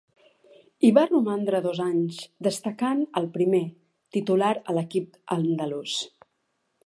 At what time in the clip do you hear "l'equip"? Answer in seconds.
4.79-5.23